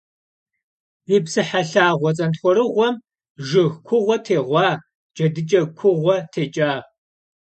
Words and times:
Ди 1.05 1.17
псыхьэ 1.23 1.61
лъагъуэ 1.69 2.11
цӏэнтхъуэрыгъуэм 2.17 2.95
жыг 3.47 3.71
кугъуэ 3.87 4.17
тегъуа, 4.25 4.67
джэдыкӏэ 5.15 5.61
кугъуэ 5.77 6.15
текӏа. 6.31 6.71